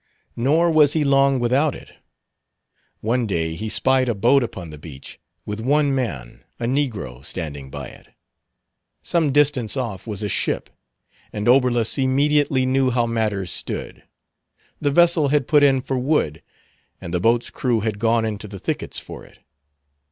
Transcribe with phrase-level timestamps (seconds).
[0.35, 1.93] Nor was he long without it.
[3.01, 7.69] One day he spied a boat upon the beach, with one man, a negro, standing
[7.69, 8.07] by it.
[9.03, 10.71] Some distance off was a ship,
[11.31, 14.01] and Oberlus immediately knew how matters stood.
[14.79, 16.41] The vessel had put in for wood,
[16.99, 19.37] and the boat's crew had gone into the thickets for it.